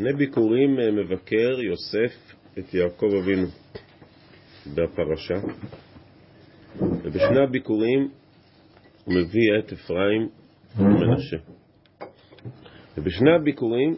[0.00, 3.46] בשני ביקורים אה, מבקר יוסף את יעקב אבינו
[4.74, 5.34] בפרשה,
[6.80, 8.10] ובשני הביקורים
[9.04, 10.28] הוא מביא את אפרים
[10.76, 11.36] ומנשה.
[12.98, 13.96] ובשני הביקורים,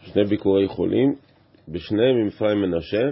[0.00, 1.14] שני ביקורי חולים,
[1.68, 3.02] בשניהם עם אפרים ומנשה,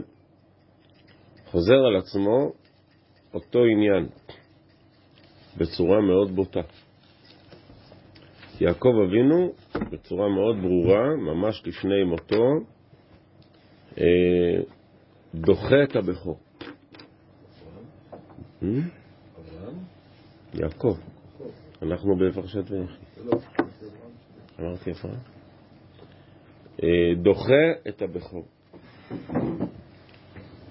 [1.44, 2.52] חוזר על עצמו
[3.34, 4.08] אותו עניין
[5.56, 6.85] בצורה מאוד בוטה.
[8.60, 9.52] יעקב אבינו,
[9.90, 12.44] בצורה מאוד ברורה, ממש לפני מותו,
[13.98, 14.04] אה,
[15.34, 16.38] דוחה את הבכור.
[18.62, 18.64] Hmm?
[20.54, 20.96] יעקב.
[21.82, 23.02] אנחנו בפרשת ויחי.
[24.60, 25.08] אמרתי איפה?
[26.82, 26.88] אה,
[27.22, 28.44] דוחה את הבכור.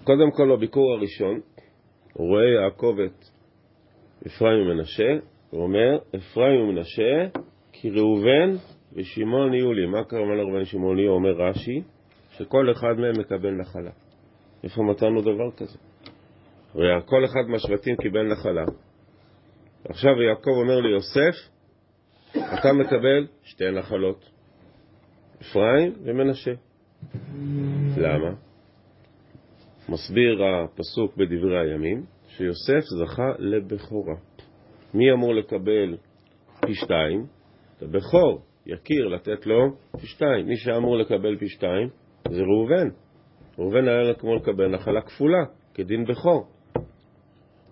[0.04, 1.40] קודם כל, בביקור הראשון,
[2.16, 3.26] רואה יעקב את
[4.28, 7.40] אפרים ומנשה, הוא אומר, אפרים ומנשה,
[7.82, 8.56] כי ראובן
[8.94, 9.86] ושמעון יהיו לי.
[9.86, 11.12] מה קרה לראובן ושמעון יהיו?
[11.12, 11.82] אומר רש"י,
[12.32, 13.92] שכל אחד מהם מקבל נחלה.
[14.64, 15.78] איפה מצאנו דבר כזה?
[16.74, 18.66] הרי כל אחד מהשבטים קיבל נחלה.
[19.90, 21.50] עכשיו יעקב אומר ליוסף,
[22.32, 24.30] אתה מקבל שתי נחלות,
[25.42, 26.52] אפרים ומנשה.
[27.98, 28.32] למה?
[29.90, 34.16] מסביר הפסוק בדברי הימים, שיוסף זכה לבכורה.
[34.94, 35.98] מי אמור לקבל
[36.66, 37.35] פי שתיים?
[37.78, 40.46] את הבכור, יקיר, לתת לו פי שתיים.
[40.46, 41.90] מי שאמור לקבל פי שתיים
[42.30, 42.88] זה ראובן.
[43.60, 46.48] ראובן היה כמו לקבל נחלה כפולה, כדין בכור.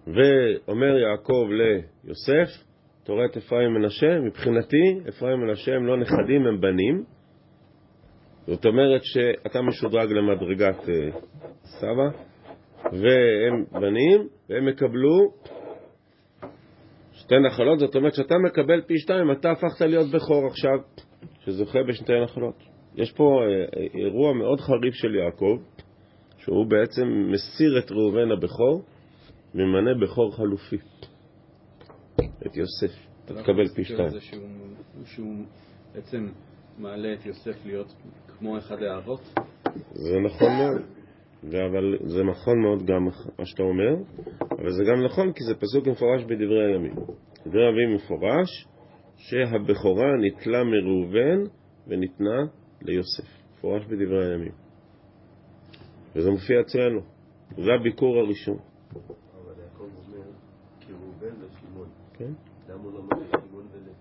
[0.07, 2.63] ואומר יעקב ליוסף,
[3.03, 4.19] אתה רואה את אפרים ומנשה?
[4.19, 7.03] מבחינתי, אפרים ומנשה הם לא נכדים, הם בנים.
[8.47, 11.15] זאת אומרת שאתה משודרג למדרגת uh,
[11.63, 12.09] סבא,
[12.83, 15.31] והם בנים, והם יקבלו
[17.23, 20.77] שתי נחלות, זאת אומרת שאתה מקבל פי שתיים, אתה הפכת להיות בכור עכשיו,
[21.39, 22.55] שזוכה בשתי נחלות.
[22.95, 25.57] יש פה uh, אירוע מאוד חריף של יעקב,
[26.37, 28.83] שהוא בעצם מסיר את ראובן הבכור,
[29.53, 30.77] ממנה בכור חלופי,
[32.47, 33.07] את יוסף.
[33.25, 34.09] אתה תקבל פי שתיים.
[35.05, 35.45] שהוא
[35.93, 36.27] בעצם
[36.77, 37.93] מעלה את יוסף להיות
[38.27, 39.21] כמו אחד האבות?
[39.93, 41.02] זה נכון מאוד.
[41.47, 43.05] אבל זה נכון מאוד גם
[43.39, 43.95] מה שאתה אומר,
[44.51, 46.93] אבל זה גם נכון כי זה פסוק מפורש בדברי הימים.
[47.47, 48.67] דברי הימים מפורש
[49.17, 51.49] שהבכורה ניטלה מראובן
[51.87, 52.45] וניתנה
[52.81, 53.27] ליוסף.
[53.53, 54.51] מפורש בדברי הימים.
[56.15, 56.99] וזה מופיע אצלנו.
[57.57, 58.57] זה הביקור הראשון.
[58.57, 60.23] אבל יעקב אומר,
[60.79, 61.35] כי ראובן.
[62.13, 62.31] כן?
[62.69, 63.93] למה הוא לא אומר שמעון ולוי?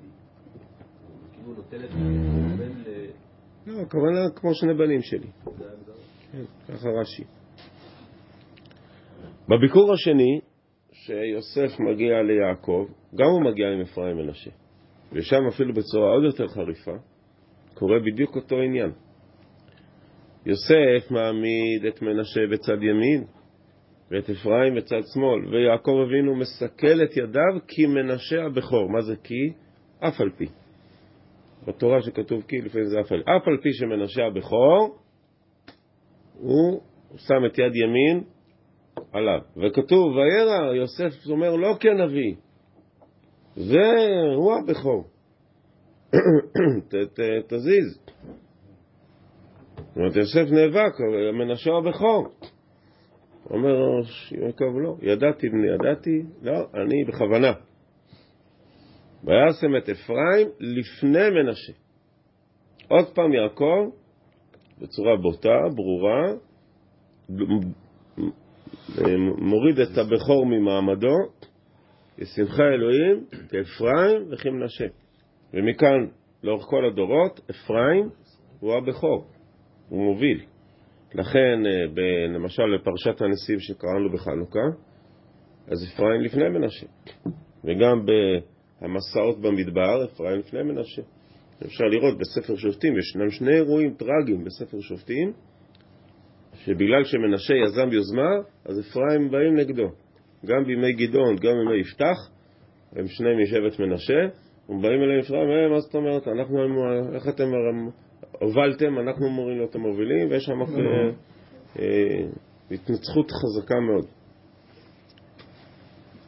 [1.09, 3.07] הוא כאילו נותן את ראובן ל...
[3.67, 5.29] לא, הכוונה כמו שני בנים שלי.
[6.73, 7.25] ככה רש"י.
[9.49, 10.41] בביקור השני,
[10.93, 14.51] שיוסף מגיע ליעקב, גם הוא מגיע עם אפרים מנשה.
[15.13, 16.95] ושם אפילו בצורה עוד יותר חריפה,
[17.75, 18.91] קורה בדיוק אותו עניין.
[20.47, 23.25] יוסף מעמיד את מנשה בצד ימין,
[24.11, 28.91] ואת אפרים בצד שמאל, ויעקב אבינו מסכל את ידיו כי מנשה הבכור.
[28.91, 29.53] מה זה כי?
[29.99, 30.47] אף על פי.
[31.67, 33.31] בתורה שכתוב כי, לפעמים זה אף על פי.
[33.31, 35.02] אף על פי שמנשה הבכור,
[36.39, 36.81] הוא
[37.17, 38.25] שם את יד ימין
[39.13, 39.41] עליו.
[39.57, 42.35] וכתוב, וירא, יוסף אומר לא כנביא,
[43.57, 43.93] זה
[44.37, 45.05] הוא הבכור.
[47.49, 47.99] תזיז.
[49.77, 50.93] זאת אומרת, יוסף נאבק,
[51.39, 52.29] מנשה הבכור.
[53.51, 53.75] אומר
[54.31, 57.53] יעקב, לא, ידעתי בני, ידעתי, לא, אני בכוונה.
[59.25, 61.73] וישם את אפרים לפני מנשה.
[62.89, 63.91] עוד פעם יעקב,
[64.83, 66.33] בצורה בוטה, ברורה,
[69.39, 71.17] מוריד את הבכור ממעמדו,
[72.19, 74.87] ישמחה אלוהים כאפרים וכמנשה.
[75.55, 76.07] ומכאן,
[76.43, 78.09] לאורך כל הדורות, אפרים
[78.61, 79.27] הוא הבכור,
[79.89, 80.41] הוא מוביל.
[81.15, 81.63] לכן,
[82.35, 84.67] למשל, בפרשת הנשיאים שקראנו בחנוכה,
[85.67, 86.87] אז אפרים לפני מנשה.
[87.65, 88.07] וגם
[88.81, 91.03] במסעות במדבר, אפרים לפני מנשה.
[91.67, 95.33] אפשר לראות בספר שופטים, ישנם שני אירועים טרגיים בספר שופטים,
[96.55, 98.31] שבגלל שמנשה יזם יוזמה,
[98.65, 99.89] אז אפרים באים נגדו.
[100.47, 102.17] גם בימי גדעון, גם בימי יפתח,
[102.97, 104.21] הם שניהם משבט מנשה,
[104.69, 106.59] הם באים אליהם אפרים, אה, מה זאת אומרת, אנחנו,
[107.15, 107.45] איך אתם
[108.41, 111.11] הובלתם, אנחנו אמורים להיות המובילים, ויש שם אה,
[111.79, 112.27] אה,
[112.71, 114.07] התנצחות חזקה מאוד.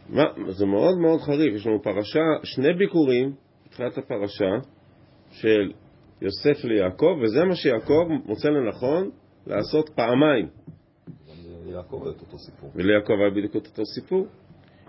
[0.08, 3.32] מה, זה מאוד מאוד חריף, יש לנו פרשה, שני ביקורים,
[3.66, 4.50] בתחילת הפרשה,
[5.40, 5.72] של
[6.20, 9.10] יוסף ליעקב, וזה מה שיעקב מוצא לנכון
[9.46, 10.48] לעשות פעמיים.
[11.66, 12.70] ליעקב היה את אותו סיפור.
[12.74, 14.26] וליעקב היה בדיוק את אותו סיפור.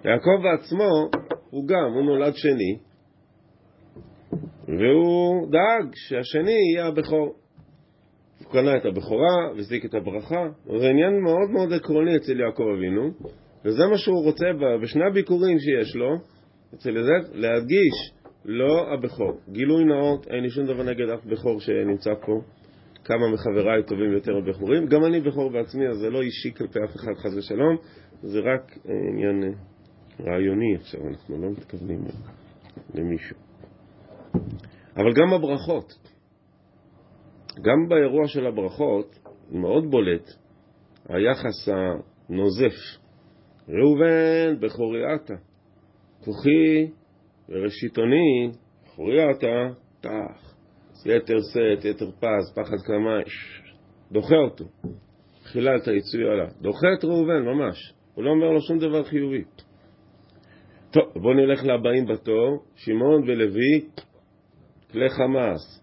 [0.06, 1.10] יעקב בעצמו,
[1.50, 2.78] הוא גם, הוא נולד שני,
[4.68, 7.36] והוא דאג שהשני יהיה הבכור.
[8.40, 10.48] הוא קנה את הבכורה והזיק את הברכה.
[10.66, 13.12] זה עניין מאוד מאוד עקרוני אצל יעקב אבינו,
[13.66, 14.46] וזה מה שהוא רוצה
[14.82, 16.16] בשני הביקורים שיש לו,
[16.74, 18.15] אצל יזק, להדגיש
[18.46, 19.40] לא הבכור.
[19.52, 22.42] גילוי נאות, אין לי שום דבר נגד אף בכור שנמצא פה.
[23.04, 24.86] כמה מחבריי טובים יותר מבכורים.
[24.86, 27.78] גם אני בכור בעצמי, אז זה לא אישי כלפי אף אחד, חס ושלום.
[28.22, 28.78] זה רק
[29.12, 29.50] עניין אה,
[30.26, 32.04] רעיוני עכשיו, אנחנו לא מתכוונים
[32.94, 33.36] למישהו.
[34.98, 35.94] אבל גם הברכות,
[37.62, 39.20] גם באירוע של הברכות,
[39.52, 40.30] מאוד בולט
[41.10, 43.00] היחס הנוזף.
[43.70, 45.34] ראובן בכורי אתה,
[46.20, 46.92] כוחי
[47.50, 48.50] וראשיתוני,
[48.86, 50.56] בכורי אתה, תח.
[51.06, 53.24] יתר שאת, יתר פז, פחד קמאי,
[54.12, 54.66] דוחה אותו.
[55.44, 56.48] תחילה את היצוי עליו.
[56.62, 57.94] דוחה את ראובן, ממש.
[58.14, 59.44] הוא לא אומר לו שום דבר חיובי.
[60.92, 63.82] טוב, בואו נלך לבאים בתור, שמעון ולוי,
[64.92, 65.82] כלי חמאס.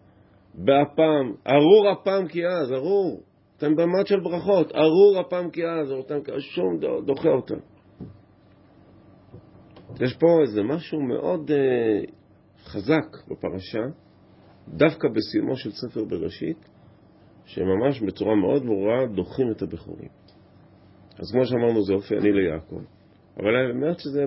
[0.54, 3.22] באפם, ארור אפם כי אז, ארור.
[3.56, 7.58] אתם במד של ברכות, ארור אפם כי אז, אותם שום דוחה אותם.
[10.00, 12.10] יש פה איזה משהו מאוד uh,
[12.64, 13.82] חזק בפרשה,
[14.68, 16.68] דווקא בסיומו של ספר בראשית,
[17.44, 20.08] שממש בצורה מאוד ברורה דוחים את הבכורים.
[21.18, 22.80] אז כמו שאמרנו, זה אופייני ליעקב.
[23.36, 24.24] אבל האמת שזה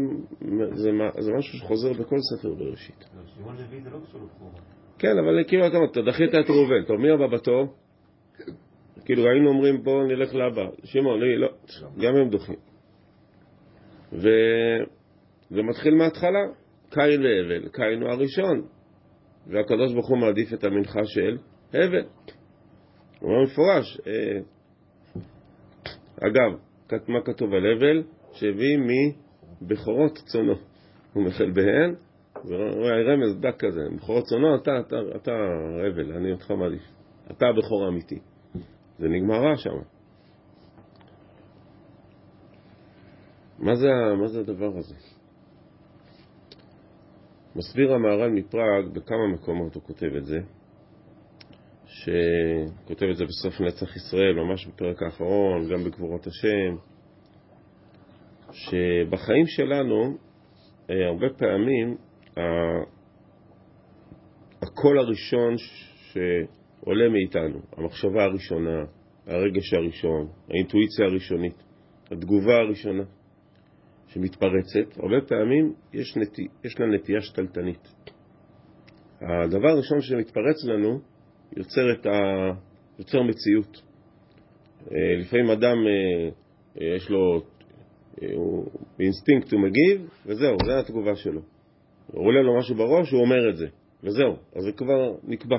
[0.76, 3.06] זה, זה משהו שחוזר בכל ספר בראשית.
[3.36, 4.52] שמעון לוי זה לא קשור לבכורה.
[4.98, 7.74] כן, אבל כאילו אתה אומר, אתה דחית את ראובן, טוב, מי הבא בתור?
[9.06, 10.66] כאילו היינו אומרים, בואו נלך לבא.
[10.84, 11.50] שמעון, לא, לא,
[11.98, 12.56] גם הם דוחים.
[15.52, 16.40] וזה מתחיל מההתחלה,
[16.90, 18.62] קין והבל, קין הוא הראשון,
[19.48, 21.38] והקדוש ברוך הוא מעדיף את המנחה של
[21.70, 22.06] הבל.
[23.20, 24.40] הוא אומר מפורש, אה,
[26.28, 26.60] אגב,
[27.08, 28.04] מה כתוב על הבל?
[28.34, 28.78] שהביא
[29.62, 30.54] מבכורות צונו.
[31.14, 31.96] הוא מחל בהן,
[32.46, 35.32] ורואה רמז דק כזה, בכורות צונו, אתה, אתה, אתה
[35.88, 36.82] הבל, אני אותך מעדיף.
[37.32, 38.20] אתה הבכור האמיתי.
[39.00, 39.70] זה נגמר רע שם.
[43.60, 43.88] מה זה,
[44.22, 45.15] מה זה הדבר הזה?
[47.56, 50.40] מסביר המהר"ל מפראג, בכמה מקומות הוא כותב את זה,
[51.86, 56.76] שכותב את זה בסוף נצח ישראל, ממש בפרק האחרון, גם בגבורות השם,
[58.52, 60.18] שבחיים שלנו,
[60.90, 61.98] אה, הרבה פעמים,
[64.62, 68.84] הקול הראשון שעולה מאיתנו, המחשבה הראשונה,
[69.28, 71.64] הרגש הראשון, האינטואיציה הראשונית,
[72.12, 73.04] התגובה הראשונה
[74.16, 76.40] שמתפרצת, הרבה פעמים יש, נת...
[76.64, 77.88] יש לה נטייה שתלטנית.
[79.22, 81.00] הדבר הראשון שמתפרץ לנו
[81.58, 82.14] יוצר, ה...
[83.00, 83.82] יוצר מציאות.
[84.92, 86.30] אה, לפעמים אדם אה,
[86.96, 87.42] יש לו,
[88.34, 88.66] הוא
[88.98, 91.42] באינסטינקט הוא מגיב, וזהו, זו התגובה שלו.
[92.14, 93.68] עולה לו משהו בראש, הוא אומר את זה,
[94.04, 95.58] וזהו, אז זה כבר נקבע.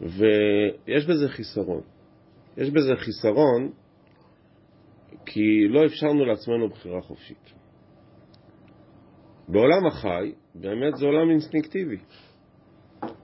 [0.00, 1.80] ויש בזה חיסרון.
[2.56, 3.70] יש בזה חיסרון
[5.26, 7.52] כי לא אפשרנו לעצמנו בחירה חופשית.
[9.48, 11.96] בעולם החי, באמת זה עולם אינסטינקטיבי.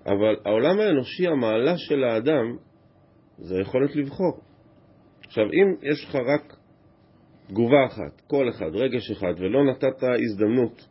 [0.07, 2.57] אבל העולם האנושי, המעלה של האדם,
[3.39, 4.41] זה היכולת לבחור.
[5.27, 6.57] עכשיו, אם יש לך רק
[7.49, 10.89] תגובה אחת, קול אחד, רגש אחד, ולא נתת הזדמנות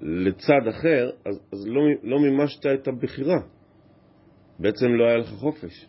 [0.00, 3.40] לצד אחר, אז, אז לא, לא מימשת את הבחירה.
[4.58, 5.86] בעצם לא היה לך חופש.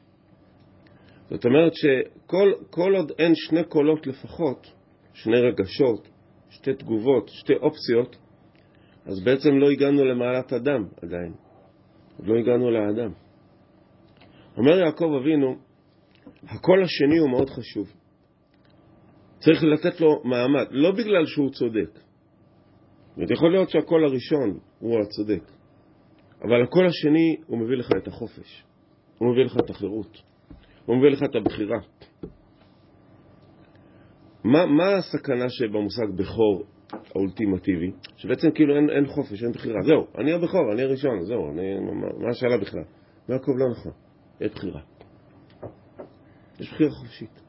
[1.31, 4.67] זאת אומרת שכל עוד אין שני קולות לפחות,
[5.13, 6.09] שני רגשות,
[6.49, 8.15] שתי תגובות, שתי אופציות,
[9.05, 11.33] אז בעצם לא הגענו למעלת אדם עדיין.
[12.17, 13.11] עוד לא הגענו לאדם.
[14.57, 15.55] אומר יעקב אבינו,
[16.43, 17.93] הקול השני הוא מאוד חשוב.
[19.39, 21.99] צריך לתת לו מעמד, לא בגלל שהוא צודק,
[23.15, 25.51] זאת יכול להיות שהקול הראשון הוא הצודק,
[26.41, 28.63] אבל הקול השני הוא מביא לך את החופש,
[29.17, 30.30] הוא מביא לך את החירות,
[30.85, 31.77] הוא מביא לך את הבחירה.
[34.43, 36.63] מה, מה הסכנה שבמושג בכור
[37.15, 37.91] האולטימטיבי?
[38.15, 39.81] שבעצם כאילו אין, אין חופש, אין בחירה.
[39.81, 42.83] זהו, אני הבכור, אני הראשון, זהו, אני, מה, מה השאלה בכלל?
[43.29, 43.91] יעקב לא נכון,
[44.41, 44.81] יש בחירה.
[46.59, 47.41] יש בחירה חופשית.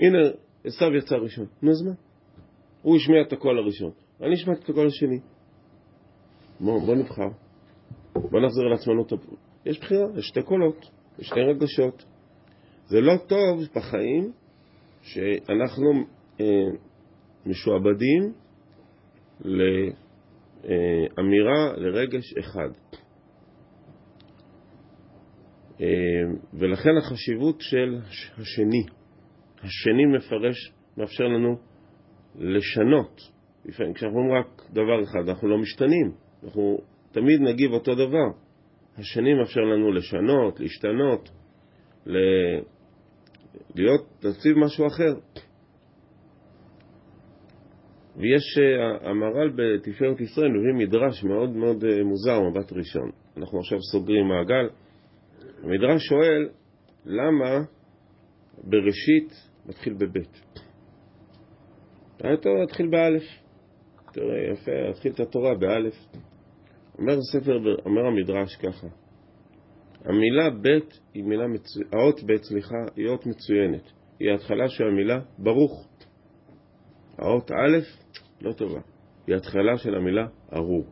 [0.00, 0.18] הנה,
[0.64, 1.92] עשו יצא ראשון, נו אז מה?
[2.82, 3.90] הוא השמיע את הקול הראשון.
[4.22, 5.20] אני אשמע את הקול השני.
[6.60, 7.28] בוא, בוא נבחר.
[8.14, 9.12] בוא נחזיר לעצמנו את...
[9.66, 12.04] יש בחירה, יש שתי קולות, יש שתי רגשות.
[12.88, 14.32] זה לא טוב בחיים
[15.02, 15.92] שאנחנו
[16.40, 16.46] אה,
[17.46, 18.32] משועבדים
[20.64, 22.68] לאמירה, לרגש אחד.
[25.80, 25.86] אה,
[26.54, 27.98] ולכן החשיבות של
[28.38, 28.82] השני.
[29.58, 31.56] השני מפרש, מאפשר לנו
[32.38, 33.20] לשנות
[33.64, 36.12] לפעמים, כשאנחנו אומרים רק דבר אחד, אנחנו לא משתנים.
[36.44, 36.78] אנחנו
[37.12, 38.28] תמיד נגיב אותו דבר.
[38.96, 41.30] השני מאפשר לנו לשנות, להשתנות,
[42.06, 42.16] ל...
[43.74, 45.14] להיות, להציב משהו אחר.
[48.16, 53.10] ויש, אה, המהר"ל בתפארת ישראל מביא מדרש מאוד מאוד אה, מוזר, מבט ראשון.
[53.36, 54.68] אנחנו עכשיו סוגרים מעגל.
[55.62, 56.48] המדרש שואל,
[57.04, 57.64] למה
[58.64, 59.32] בראשית
[59.66, 60.40] מתחיל בבית?
[62.22, 63.22] היה טוב להתחיל באלף.
[64.12, 65.94] תראה, יפה, להתחיל את התורה באלף.
[66.98, 68.86] אומר ספר, אומר המדרש ככה,
[70.04, 73.92] המילה בית היא מילה מצוינת, האות בית, סליחה, היא אות מצוינת.
[74.20, 75.88] היא ההתחלה של המילה ברוך.
[77.18, 77.78] האות א'
[78.40, 78.80] לא טובה.
[79.26, 80.84] היא התחלה של המילה ארור.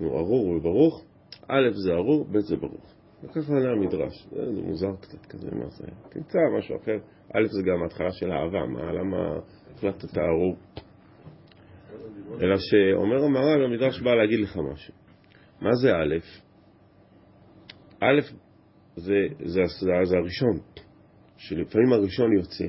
[0.00, 1.04] נו, ארור וברוך,
[1.48, 2.94] א' זה ארור, ב' זה ברוך.
[3.24, 4.26] וככה עונה המדרש.
[4.30, 5.86] זה, זה מוזר קצת כזה, מה זה?
[6.10, 6.96] תמצא משהו אחר.
[7.34, 9.38] א' זה גם ההתחלה של אהבה, מה, למה
[9.74, 10.56] החלטת ארור?
[12.42, 14.94] אלא שאומר המהר"ל, המדרש בא להגיד לך משהו.
[15.60, 16.16] מה זה א'?
[18.00, 18.20] א'
[18.96, 19.12] זה,
[19.44, 20.58] זה, זה, זה הראשון,
[21.36, 22.66] שלפעמים הראשון יוצא,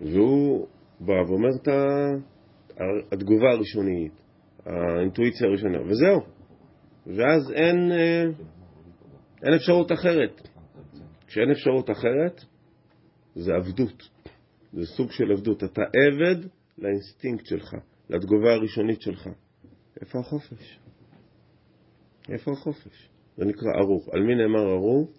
[0.00, 0.66] והוא
[1.00, 1.68] בא ואומר את
[3.12, 4.12] התגובה הראשונית,
[4.66, 6.20] האינטואיציה הראשונה, וזהו.
[7.06, 8.22] ואז אין, אה,
[9.42, 10.48] אין אפשרות אחרת.
[11.26, 12.44] כשאין אפשרות אחרת,
[13.34, 14.08] זה עבדות.
[14.72, 15.64] זה סוג של עבדות.
[15.64, 16.48] אתה עבד
[16.78, 17.74] לאינסטינקט שלך,
[18.10, 19.28] לתגובה הראשונית שלך.
[20.00, 20.78] איפה החופש?
[22.28, 23.09] איפה החופש?
[23.36, 24.04] זה נקרא ארור.
[24.12, 25.12] על מי נאמר ארור?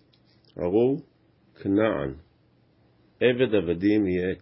[0.59, 1.01] ארור
[1.61, 2.13] כנען.
[3.21, 4.35] עבד עבדים יהיה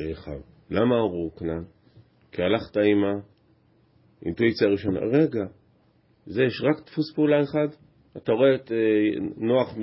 [0.00, 0.40] לאחיו.
[0.70, 1.64] למה ארור כנען?
[2.32, 3.04] כי הלכת עם
[4.22, 5.00] האינטואיציה הראשונה.
[5.00, 5.44] רגע,
[6.26, 7.68] זה יש רק דפוס פעולה אחד?
[8.16, 8.76] אתה רואה את אה,
[9.36, 9.74] נוח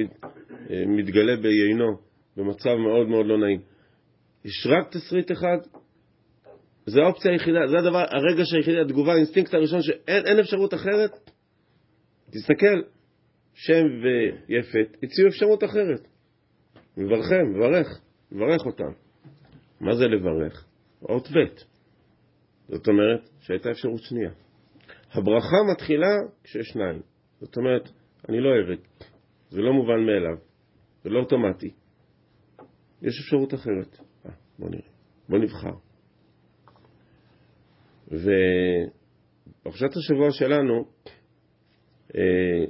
[0.70, 1.98] אה, מתגלה ביינו
[2.38, 3.62] במצב מאוד מאוד לא נעים.
[4.46, 5.58] יש רק תסריט אחד?
[6.86, 11.12] זה האופציה היחידה, זה הדבר, הרגע שהיחידי, התגובה, האינסטינקט הראשון, שאין אפשרות אחרת?
[12.30, 12.82] תסתכל,
[13.56, 16.08] שם ויפת הציעו אפשרות אחרת.
[16.98, 18.92] מברכם, מברך, מברך אותם.
[19.82, 20.66] מה זה לברך?
[21.02, 21.36] אות ב'.
[22.68, 24.32] זאת אומרת שהייתה אפשרות שנייה.
[25.12, 27.02] הברכה מתחילה כשיש שניים.
[27.40, 27.90] זאת אומרת,
[28.30, 28.82] אני לא עבד,
[29.50, 30.38] זה לא מובן מאליו,
[31.04, 31.72] זה לא אוטומטי.
[33.02, 34.00] יש אפשרות אחרת.
[34.26, 34.90] אה, בוא נראה,
[35.30, 35.76] בוא נבחר.
[38.08, 40.86] ובפרשת השבוע שלנו,
[42.16, 42.66] אה,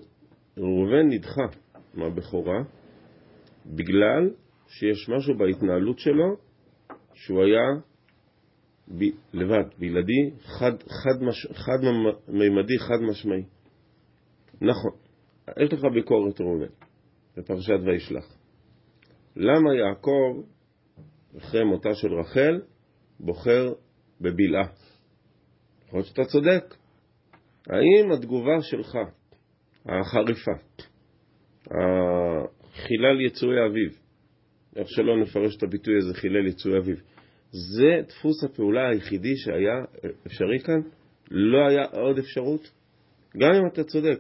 [0.58, 1.46] ראובן נדחה
[1.94, 2.64] מהבכורה
[3.66, 4.30] בגלל
[4.68, 6.36] שיש משהו בהתנהלות שלו
[7.14, 7.82] שהוא היה
[8.88, 11.80] ב, לבד, בלעדי, חד, חד, מש, חד
[12.28, 13.44] מימדי, חד משמעי.
[14.62, 14.92] נכון,
[15.64, 16.74] יש לך ביקורת ראובן
[17.38, 18.38] בפרשת וישלח.
[19.36, 20.42] למה יעקב,
[21.38, 22.62] אחרי מותה של רחל,
[23.20, 23.74] בוחר
[24.22, 24.68] בבלעה?
[25.88, 26.76] יכול להיות שאתה צודק.
[27.68, 28.98] האם התגובה שלך
[29.86, 30.52] החריפה,
[32.74, 34.00] חילל יצואי אביב,
[34.76, 37.02] איך שלא נפרש את הביטוי הזה, חילל יצואי אביב,
[37.52, 39.84] זה דפוס הפעולה היחידי שהיה
[40.28, 40.82] אפשרי כאן?
[41.32, 42.72] לא היה עוד אפשרות?
[43.38, 44.20] גם אם אתה צודק,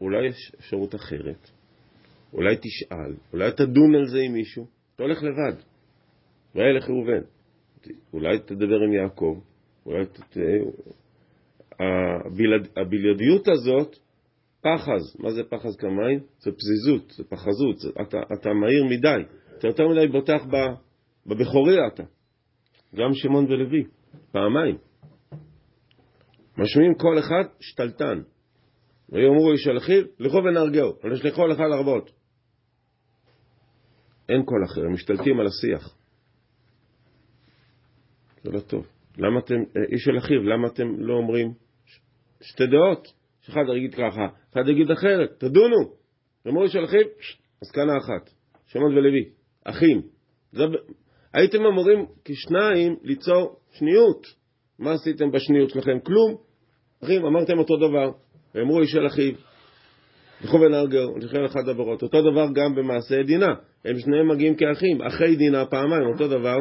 [0.00, 1.50] אולי יש אפשרות אחרת,
[2.32, 5.60] אולי תשאל, אולי תדון על זה עם מישהו, אתה הולך לבד,
[6.54, 7.26] וילך ראובן,
[8.12, 9.40] אולי תדבר עם יעקב,
[9.86, 10.36] אולי ת...
[11.80, 12.68] הבלעד...
[12.76, 13.96] הבלעדיות הזאת
[14.64, 16.20] פחז, מה זה פחז כמים?
[16.38, 19.22] זה פזיזות, זה פחזות, זה, אתה, אתה מהיר מדי,
[19.58, 20.42] אתה יותר מדי בוטח
[21.26, 22.02] בבכורי אתה.
[22.94, 23.84] גם שמעון ולוי,
[24.32, 24.78] פעמיים.
[26.58, 28.22] משמיעים כל אחד שתלטן.
[29.08, 32.10] ויאמרו איש על אחיו, לכו ונהרגהו, ונשלחו לך להרבות.
[34.28, 35.96] אין קול אחר, הם משתלטים על השיח.
[38.42, 38.86] זה לא טוב.
[39.18, 39.54] למה אתם,
[39.92, 41.52] איש אל אחיו, למה אתם לא אומרים
[42.40, 43.23] שתי דעות?
[43.46, 45.76] שאחד יגיד ככה, אחד יגיד אחרת, תדונו.
[46.48, 47.06] אמרו של אחיו,
[47.62, 48.30] מסקנה אחת,
[48.66, 49.24] שמעון ולוי,
[49.64, 50.02] אחים.
[50.52, 50.64] זה...
[51.34, 54.26] הייתם אמורים כשניים ליצור שניות.
[54.78, 56.00] מה עשיתם בשניות שלכם?
[56.00, 56.36] כלום.
[57.04, 58.10] אחים, אמרתם אותו דבר.
[58.54, 59.32] ואמרו איש אל אחיו,
[60.44, 62.02] לכו ונהרגו, לכן אחד עבירות.
[62.02, 63.54] אותו דבר גם במעשה דינה.
[63.84, 66.56] הם שניהם מגיעים כאחים, אחי דינה פעמיים, אותו דבר.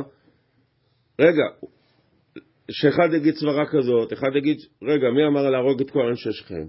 [1.19, 1.43] רגע,
[2.71, 6.65] שאחד יגיד סברה כזאת, אחד יגיד, רגע, מי אמר להרוג את כל אנשי שכם?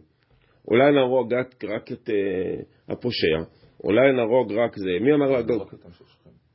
[0.69, 1.35] אולי נהרוג
[1.65, 3.51] רק את uh, הפושע,
[3.85, 4.91] אולי נהרוג רק זה.
[5.01, 5.63] מי אמר להרוג?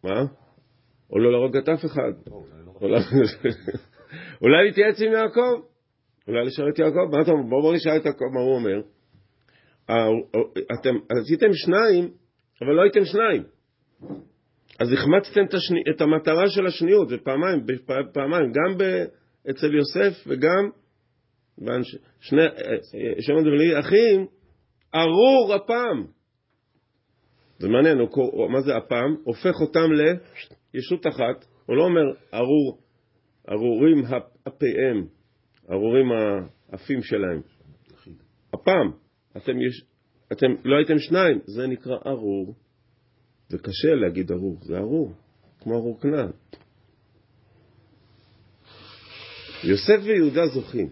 [0.04, 0.24] מה?
[1.12, 2.12] או לא להרוג את אף אחד.
[4.42, 5.62] אולי להתייעץ עם יעקב?
[6.28, 7.16] אולי לשאול את יעקב?
[7.16, 7.50] מה אתה אומר?
[7.50, 8.82] בואו נשאל את יעקב מה הוא אומר.
[10.80, 12.12] אתם עשיתם שניים,
[12.62, 13.44] אבל לא הייתם שניים.
[14.80, 15.42] אז החמצתם
[15.96, 17.60] את המטרה של השניות, זה פעמיים,
[18.14, 18.78] פעמיים, גם
[19.50, 20.70] אצל יוסף וגם
[22.20, 24.28] שני, אה, שמעון ולוי אחים,
[24.96, 26.12] ארור אפם.
[27.60, 29.16] זה מעניין, הוא, מה זה אפם?
[29.24, 29.90] הופך אותם
[30.74, 32.02] לישות אחת, הוא לא אומר
[32.34, 32.80] ארור,
[33.52, 35.08] ארורים אפ- אפיהם,
[35.72, 36.06] ארורים
[36.72, 37.42] האפים שלהם.
[38.56, 38.98] אפם,
[39.38, 39.84] אתם, יש,
[40.32, 42.56] אתם לא הייתם שניים, זה נקרא ארור.
[43.50, 45.14] זה קשה להגיד ארור, זה ארור,
[45.60, 46.32] כמו ארור כנען.
[49.64, 50.90] יוסף ויהודה זוכים.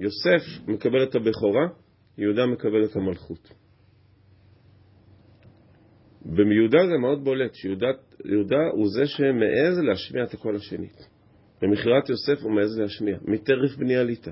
[0.00, 1.68] יוסף מקבל את הבכורה,
[2.18, 3.48] יהודה מקבל את המלכות.
[6.24, 7.86] ביהודה זה מאוד בולט, שיהודה
[8.24, 11.08] יהודה הוא זה שמעז להשמיע את הקול השנית.
[11.62, 14.30] במכירת יוסף הוא מעז להשמיע, מטרף בני עליתה.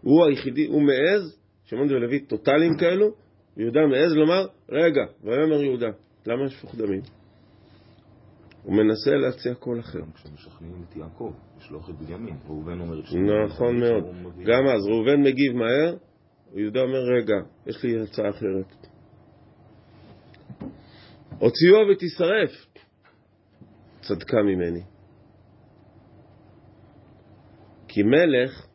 [0.00, 3.14] הוא היחידי, הוא מעז, שמעון ולוי טוטאליים כאלו,
[3.56, 5.90] יהודה מעז לומר, רגע, ויאמר יהודה,
[6.26, 7.23] למה שפוך דמים?
[8.64, 10.00] הוא מנסה להציע קול אחר.
[10.00, 13.04] גם כשמשכנעים את יעקב, לשלוח את בנימין, ראובן אומר את
[13.48, 14.04] נכון מאוד.
[14.44, 15.96] גם אז ראובן מגיב מהר,
[16.54, 17.34] יהודה אומר, רגע,
[17.66, 18.86] יש לי הצעה אחרת.
[21.38, 22.66] הוציאו ותשרף.
[24.00, 24.82] צדקה ממני.
[27.88, 28.66] כי מלך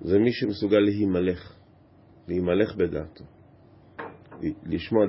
[0.00, 1.54] זה מי שמסוגל להימלך,
[2.28, 3.24] להימלך בדעתו,
[4.66, 5.06] לשמוע...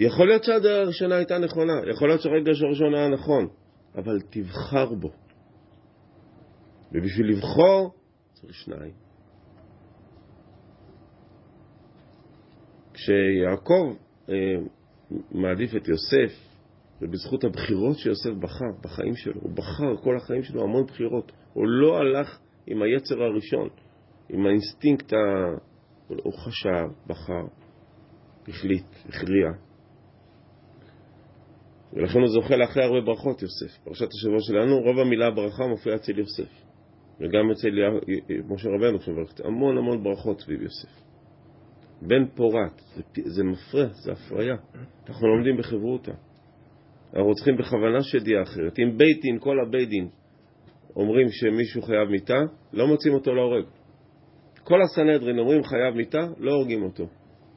[0.00, 3.48] יכול להיות שהדעה הראשונה הייתה נכונה, יכול להיות שהרגע הראשון היה נכון,
[3.94, 5.10] אבל תבחר בו.
[6.92, 7.94] ובשביל לבחור
[8.32, 8.92] צריך שניים.
[12.92, 13.94] כשיעקב
[14.28, 14.34] אה,
[15.30, 16.50] מעדיף את יוסף,
[17.02, 21.98] ובזכות הבחירות שיוסף בחר בחיים שלו, הוא בחר כל החיים שלו המון בחירות, הוא לא
[21.98, 23.68] הלך עם היצר הראשון,
[24.28, 25.16] עם האינסטינקט, ה...
[26.08, 27.46] הוא חשב, בחר,
[28.48, 29.69] החליט, הכריע.
[31.92, 33.78] ולכן הוא זוכה לאחרי הרבה ברכות, יוסף.
[33.84, 36.70] פרשת השבוע שלנו, רוב המילה ברכה מופיעה אצל יוסף.
[37.20, 37.68] וגם אצל
[38.48, 39.44] משה רבנו כשמברכת.
[39.44, 40.88] המון המון ברכות סביב יוסף.
[42.02, 44.56] בן פורת, זה, זה מפרה, זה הפריה.
[45.08, 46.12] אנחנו לומדים בחברותא.
[47.14, 48.78] אנחנו צריכים בכוונה שתהיה אחרת.
[48.78, 50.08] אם בית דין, כל הבית דין,
[50.96, 52.38] אומרים שמישהו חייב מיתה,
[52.72, 53.64] לא מוצאים אותו להורג.
[54.64, 57.06] כל הסנהדרין אומרים חייב מיתה, לא הורגים אותו.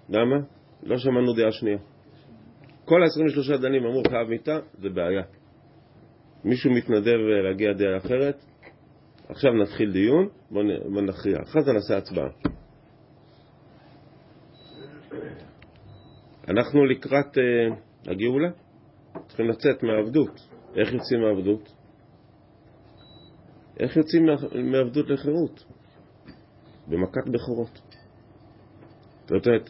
[0.10, 0.36] למה?
[0.84, 1.78] לא שמענו דעה שנייה.
[2.86, 5.24] כל ה-23 דנים אמרו חייב מיתה, זה בעיה.
[6.43, 8.43] מישהו מתנדב אה, להגיע דעה אחרת,
[9.30, 11.38] עכשיו נתחיל דיון, בואו בוא נכריע.
[11.43, 12.30] אחרי זה נעשה הצבעה.
[16.48, 18.50] אנחנו לקראת uh, הגאולה,
[19.28, 20.39] צריכים לצאת מהעבדות.
[20.76, 21.74] איך יוצאים מהעבדות?
[23.80, 24.26] איך יוצאים
[24.72, 25.65] מעבדות לחירות?
[26.88, 27.82] במכת בכורות.
[29.26, 29.69] זאת אומרת,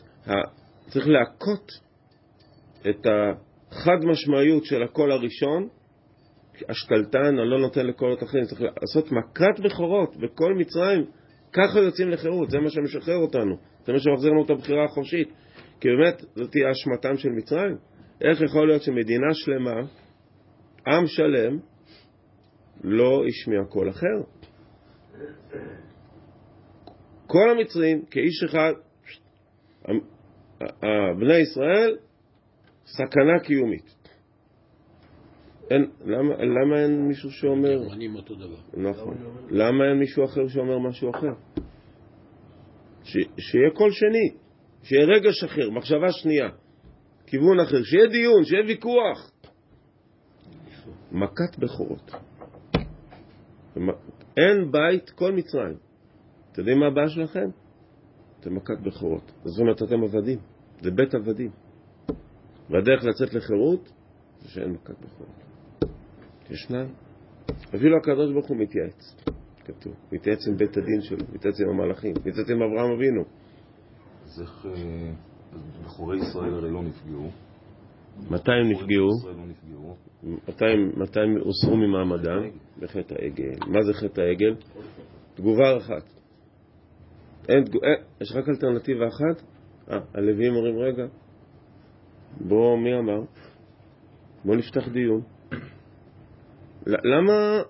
[0.89, 1.71] צריך להכות
[2.89, 3.07] את
[3.71, 5.67] החד משמעיות של הקול הראשון,
[6.69, 11.05] השתלטן, הלא נותן לקולות אחרים, צריך לעשות מכת בכורות בכל מצרים,
[11.53, 15.29] ככה יוצאים לחירות, זה מה שמשחרר אותנו, זה מה שמחזיר לנו את הבחירה החופשית.
[15.79, 17.77] כי באמת, זאת תהיה אשמתם של מצרים.
[18.21, 19.81] איך יכול להיות שמדינה שלמה,
[20.87, 21.57] עם שלם,
[22.83, 24.21] לא השמיע קול אחר?
[27.27, 28.73] כל המצרים, כאיש אחד,
[31.19, 31.97] בני ישראל,
[32.85, 33.95] סכנה קיומית.
[35.71, 37.83] אין, למה, למה אין מישהו שאומר...
[37.83, 38.57] גרמנים אותו דבר.
[38.73, 39.17] נכון.
[39.49, 41.61] למה אין מישהו אחר שאומר משהו אחר?
[43.03, 44.37] ש, שיהיה קול שני,
[44.83, 46.49] שיהיה רגש אחר, מחשבה שנייה,
[47.27, 49.31] כיוון אחר, שיהיה דיון, שיהיה ויכוח.
[51.11, 52.11] מכת בכורות.
[54.37, 55.77] אין בית, כל מצרים.
[56.51, 57.49] אתם יודעים מה הבעיה שלכם?
[58.39, 59.31] אתם מכת בכורות.
[59.43, 60.39] זאת אומרת, אתם עבדים.
[60.81, 61.51] זה בית עבדים.
[62.69, 63.91] והדרך לצאת לחירות
[64.41, 65.43] זה שאין מכת בכורות.
[66.49, 66.93] יש שניים.
[67.75, 69.15] אפילו הקדוש ברוך הוא מתייעץ,
[69.65, 69.93] כתוב.
[70.11, 73.23] מתייעץ עם בית הדין שלו, מתייעץ עם המלאכים, מתייעץ עם אברהם אבינו.
[74.25, 74.65] אז איך...
[74.65, 75.11] אה,
[75.53, 77.29] אז בכורי ישראל הרי לא נפגעו.
[78.29, 79.09] מתי הם נפגעו?
[80.23, 80.33] לא.
[80.97, 82.49] מתי הם- הוסרו ממעמדם?
[82.79, 83.55] בחטא העגל.
[83.67, 84.55] מה זה חטא העגל?
[85.35, 86.03] תגובה אחת.
[87.49, 89.43] אין, אה, יש רק אלטרנטיבה אחת?
[89.91, 91.03] אה, הלווים אומרים, רגע,
[92.41, 93.21] בוא, מי אמר?
[94.45, 95.21] בוא נפתח דיון.
[96.85, 97.61] למה...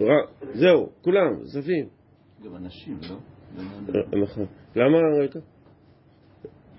[0.00, 1.88] ר- זהו, כולם, זווים.
[2.44, 3.16] גם אנשים, לא?
[3.58, 4.46] אה, נכון.
[4.76, 5.40] למה, רגע?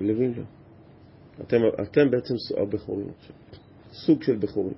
[0.01, 0.43] לווים לא.
[1.41, 3.35] אתם, אתם בעצם הבכורים עכשיו.
[3.91, 4.73] סוג של בכורים.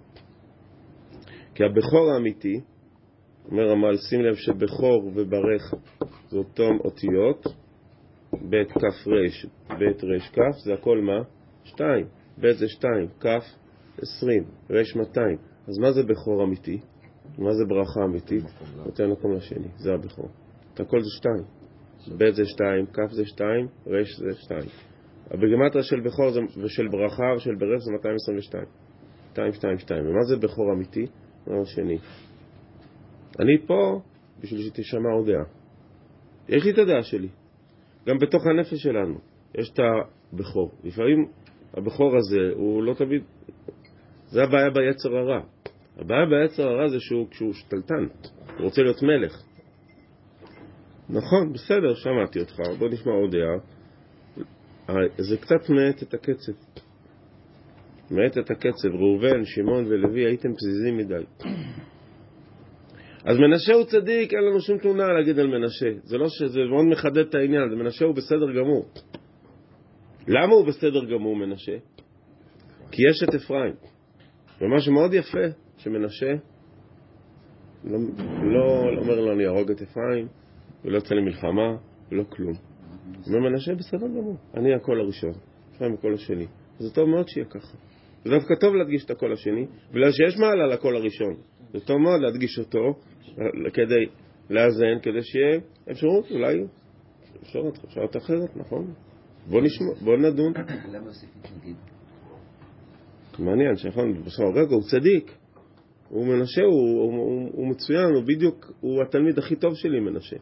[1.56, 2.62] כי הבכור האמיתי,
[3.52, 5.74] אומר המל, שים לב שבכור וברך
[6.30, 7.48] זה אותם אותיות,
[8.50, 11.37] ב' כ' ר', ב' ר' כ', זה הכל מה?
[11.68, 12.06] שתיים.
[12.40, 13.26] ב' זה שתיים, כ'
[14.02, 15.38] עשרים, ר' מאתיים.
[15.68, 16.80] אז מה זה בכור אמיתי?
[17.38, 18.44] מה זה ברכה אמיתית?
[18.86, 20.30] נותן מקום לשני, זה הבכור.
[20.74, 21.44] את הכל זה שתיים.
[22.18, 24.70] ב' זה שתיים, כ' זה שתיים, ר' זה שתיים.
[25.32, 28.66] בגימטריה של בכור זה- ושל ברכה ושל ברך זה 222.
[29.34, 30.08] 2, 2, 2.
[30.08, 31.06] ומה זה בכור אמיתי?
[31.48, 31.98] דבר שני.
[33.40, 34.02] אני פה
[34.40, 35.44] בשביל שתשמע עוד דעה.
[36.50, 37.28] יש לי את הדעה שלי.
[38.08, 39.18] גם בתוך הנפש שלנו
[39.56, 39.80] יש את
[40.34, 40.72] הבכור.
[40.84, 41.28] לפעמים
[41.74, 43.24] הבכור הזה הוא לא תמיד...
[44.28, 45.42] זה הבעיה ביצר הרע.
[45.98, 48.08] הבעיה ביצר הרע זה שהוא, כשהוא שתלטן,
[48.58, 49.42] הוא רוצה להיות מלך.
[51.10, 53.58] נכון, בסדר, שמעתי אותך, בוא נשמע עוד דעה.
[55.18, 56.52] זה קצת מאט את הקצב.
[58.12, 58.88] מאט את הקצב.
[58.88, 61.24] ראובן, שמעון ולוי, הייתם פזיזים מדי.
[63.26, 65.90] אז מנשה הוא צדיק, אין לנו שום תלונה להגיד על מנשה.
[66.04, 68.86] זה לא שזה מאוד מחדד את העניין, מנשה הוא בסדר גמור.
[70.28, 71.78] למה הוא בסדר גמור, מנשה?
[72.92, 73.74] כי יש את אפרים.
[74.62, 76.34] ומה שמאוד יפה, שמנשה
[77.84, 78.00] לא,
[78.44, 80.28] לא, לא אומר לו אני אהרוג את אפרים,
[80.86, 81.78] ולא יוצא למלחמה,
[82.12, 82.54] ולא כלום.
[83.28, 85.34] אומר מנשה בסדר גמור, אני הקול הראשון,
[85.76, 86.46] אפרים הקול השני.
[86.80, 87.78] זה טוב מאוד שיהיה ככה.
[88.24, 91.36] זה דווקא טוב להדגיש את הקול השני, בגלל שיש מעלה לקול הראשון.
[91.74, 93.00] זה טוב מאוד להדגיש אותו
[93.74, 94.06] כדי
[94.50, 95.60] לאזן, כדי שיהיה
[95.92, 96.64] אפשרות, אולי
[97.44, 98.94] אפשרות, אפשרות אחרת, נכון?
[99.50, 100.54] בוא נשמע, בוא נדון.
[100.92, 101.76] למה יוסף התנגד?
[103.40, 105.38] מעניין, שנכון, בסוף רגע, הוא צדיק.
[106.10, 110.36] הוא מנשה, הוא, הוא, הוא, הוא מצוין, הוא בדיוק, הוא התלמיד הכי טוב שלי, מנשה.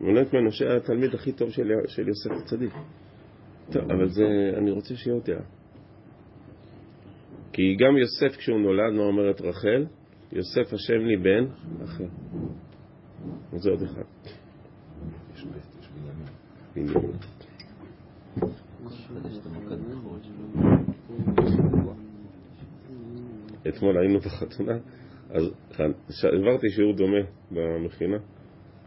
[0.00, 2.72] באמת מנשה היה התלמיד הכי טוב של, של יוסף הצדיק.
[3.72, 4.24] טוב, אבל זה,
[4.56, 5.42] אני רוצה שיהיה דעה.
[7.52, 9.86] כי גם יוסף כשהוא נולד, מה אומרת רחל?
[10.32, 11.46] יוסף השם לי בן
[11.84, 12.06] אחר.
[13.52, 14.02] זה עוד אחד.
[15.34, 15.88] יש בית, יש
[16.74, 16.92] בנימין.
[16.92, 17.29] בנימין.
[23.70, 24.78] אתמול היינו בחתונה,
[25.30, 25.50] אז
[26.32, 28.16] העברתי שיעור דומה במכינה,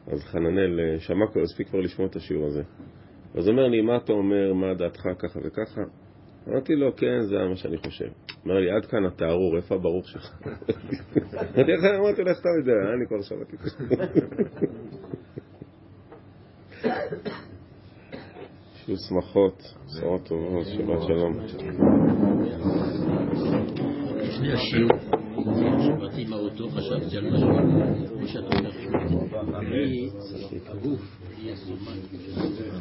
[0.08, 2.63] אז חננאל אה, שמע כבר, הספיק כבר לשמוע את השיעור הזה.
[3.36, 5.82] אז אומר לי, מה אתה אומר, מה דעתך ככה וככה?
[6.48, 8.08] אמרתי לו, כן, זה מה שאני חושב.
[8.46, 10.32] אמר לי, עד כאן אתה ארור, איפה הברוך שלך?
[11.56, 12.93] אמרתי לך, אמרתי לו, איך אתה יודע?
[12.93, 13.58] אני כבר שמעתי.
[18.86, 21.39] שיהיו שמחות, בשורות טובות, שבת שלום.
[24.43, 24.91] לפני השיעור,
[25.79, 27.47] שבאתי עם האוטו, חשבתי על משהו,
[28.17, 28.71] כמו שאתה אומר,
[30.67, 31.97] הגוף, היא הסומן.